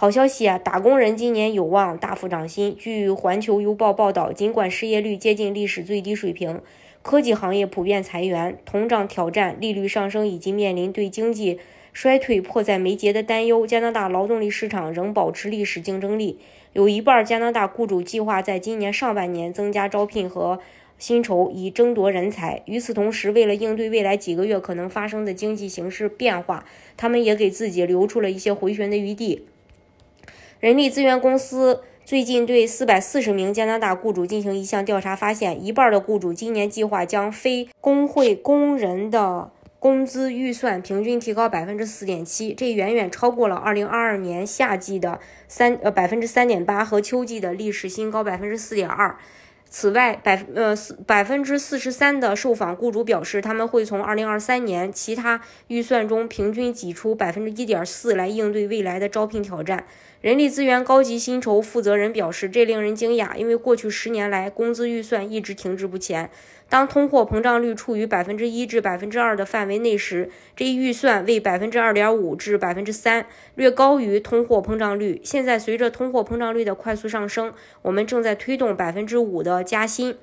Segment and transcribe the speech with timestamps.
[0.00, 0.56] 好消息啊！
[0.56, 2.74] 打工人今年有望大幅涨薪。
[2.74, 6.62] 据环球邮报报道，尽管失业率接近历史最低水平，
[7.02, 11.60] 科技行业普遍裁员，通胀挑战、利率上升以及面临对经济
[11.92, 16.38] 衰退迫在眉睫的担忧，加拿大劳动力市场仍保持历史竞争力。
[16.72, 20.60] 有一半加拿大雇主计划在今年上半年增加招聘和
[20.96, 22.62] 薪酬，以争夺人才。
[22.64, 26.64] 与此同时，为了应对未来几个月可能发生的经济形势变化，
[26.96, 29.44] 他们也给自己留出了一些回旋的余地。
[30.60, 49.16] 人力资源公司最近对四百四十名加拿大雇主进行一项调查，发现一半的雇主今年计划将非工会工人的工资预算平均提高百分之四点七，这远远超过了二零二二年夏季的三呃百分之三点八和秋季的历史新高百分之四点二。
[49.72, 59.86] 此外，百呃四百分之四十三的受访雇主表示，他们会从二零二三年其他预算中平均挤出百分之一点四来应对未来的招聘挑战。
[60.20, 66.28] 人力资源高级薪酬负责人表示，这令人惊讶，因为过去十年来工资预算一直停滞不前。
[66.68, 75.20] 当通货膨胀率处于百分之一至百分之二的范围内时，这一预算为百分之二点五至百分之三，略高于通货膨胀率。
[75.24, 80.16] 现在随着通货膨胀率的快速上升，我们正在推动百分之五的加薪。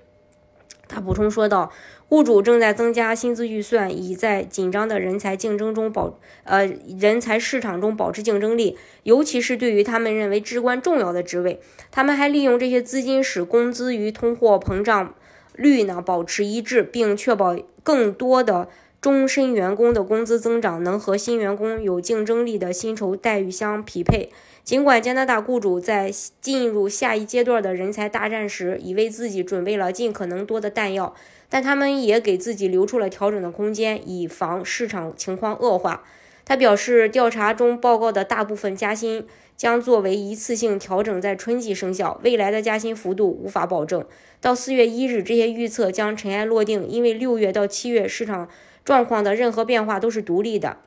[0.89, 1.69] 他补充说道
[2.07, 6.65] ：“雇主正在增加薪资预算，以在紧张的人才竞争中保呃
[6.97, 11.59] 人才市场中保持竞争力，尤其是对于他们认为至关重要的职位。
[11.91, 15.13] 他们还利用这些资金使工资与通货膨胀
[15.53, 24.29] 率呢保持一致，并确保更多的终身员工的工资增长能和新员工有竞争力的薪酬待遇相匹配。”
[24.63, 31.15] 尽管加拿大雇主在进入下一阶段的人才大战时已为自己准备了尽可能多的弹药，
[31.47, 36.03] 但他们也给自己留出了调整的空间，以防市场情况恶化。
[36.43, 39.25] 他表示，调查中报告的大部分加薪
[39.55, 42.19] 将作为一次性调整，在春季生效。
[42.23, 44.05] 未来的加薪幅度无法保证。
[44.41, 48.49] 到四月一日，这些预测将尘埃落定，因为六月到七月市场
[48.87, 50.77] 状况的任何变化都是独立的。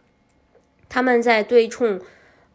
[0.88, 2.00] 他们在对冲。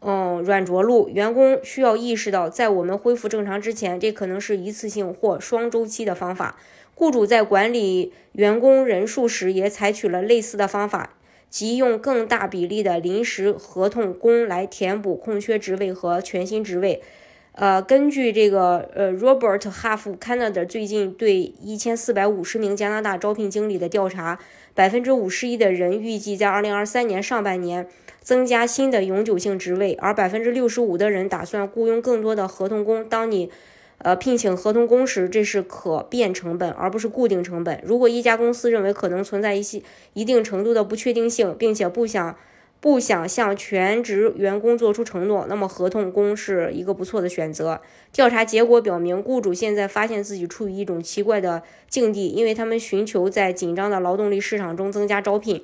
[0.08, 6.58] 嗯，软着陆员工需要意识到，在我们恢复正常之前，这可能是一次性或双周期的方法。
[6.94, 11.16] 雇主在管理员工人数时也采取了类似的方法，
[11.50, 17.02] 即用更大比例的临时合同工来填补空缺职位和全新职位。
[17.56, 24.38] 呃，根据这个呃 Robert Half Canada 最近对一千四百五十名加拿大招聘经理的调查，
[24.74, 27.88] 百分之五十一的人预计在二零二三年上半年。
[28.22, 33.08] 增加新的永久性职位，而百分之六十五的人打算雇佣更多的合同工。
[33.08, 33.52] 当你，
[34.00, 37.80] 呃，聘请合同工时，这是可变成本，而不是固定成本。
[37.86, 39.80] 如果一家公司认为可能存在一些
[40.14, 42.36] 一定程度的不确定性，并且不想
[42.80, 47.82] 不想向全职员工做出承诺，那么合同工是一个不错的选择。
[48.12, 55.64] 调查结果表明，雇主现在发现自己处于一种奇怪的境地，因为他们寻求在紧张的劳动力市场中增加招聘。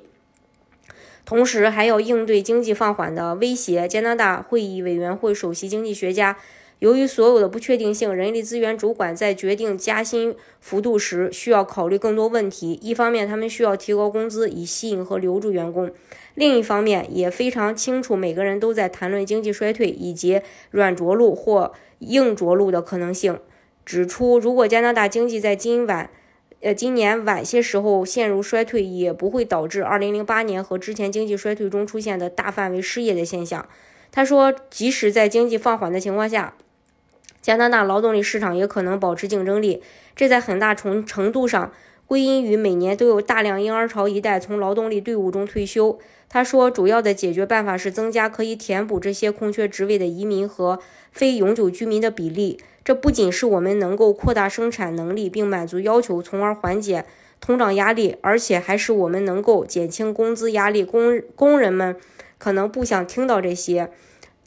[1.24, 3.86] 同时还要应对经济放缓的威胁。
[3.86, 6.36] 加拿大会议委员会首席经济学家，
[6.82, 12.76] 由于所有的不确定性，人力资源主管在决定加薪幅度时需要考虑更多问题。
[12.82, 15.90] 一方面，他们需要提高工资以吸引和留住员工；
[16.34, 20.40] 另一方面，也非常清楚每个人都在谈论经济衰退以及
[20.72, 23.38] 软着陆或硬着陆的可能性。
[23.86, 26.10] 指出，如果加拿大经济在今晚。
[26.62, 33.68] 呃，今年晚些时候陷入衰退，也不会导致2008年和之前经济衰退中出现的大范围失业的现象。
[34.12, 36.54] 他说，即使在经济放缓的情况下，
[37.42, 39.82] 加拿大劳动力市场也可能保持竞争力。
[40.16, 41.72] 这在很大程程度上
[42.06, 45.98] 归因于每年都有大量婴儿潮一代从劳动力队伍中退休。
[46.28, 50.78] 他说，主要的解决办法是增加可以填补这些空缺职位的移民和
[51.10, 52.58] 非永久居民的比例。
[52.82, 57.04] 这不仅是我们能够扩大生产能力并满足要求，从而缓解
[57.38, 60.82] 通胀压力，而且还是我们能够减轻工资压力。
[60.82, 61.96] 工工人们
[62.38, 63.90] 可能不想听到这些，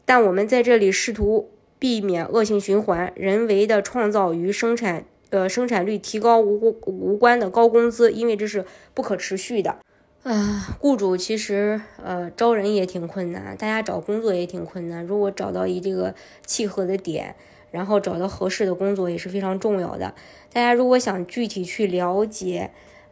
[0.04, 1.50] 但我们在这里试图
[1.86, 9.76] 避免恶性循环，人为的创造与生产呃生产率提高无无关的高工资，因为这是不可持续的。
[10.24, 15.06] 啊，雇主其实呃招人也挺困难，大家找工作也挺困难。
[15.06, 16.12] 如果找到一这个
[16.44, 17.36] 契合的点。
[17.72, 20.14] 然后找到合适的工作也是非常重要的。
[20.50, 22.70] 大家如果想具体去了解